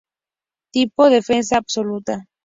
[0.73, 2.15] Tipo: "Defensa absoluta".